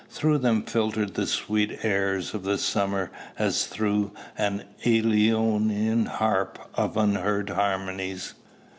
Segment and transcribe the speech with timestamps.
[0.09, 6.97] Through them filtered the sweet airs of the summer as through an Æolian harp of
[6.97, 8.33] unheard harmonies.